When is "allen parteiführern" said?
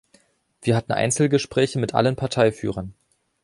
1.93-2.95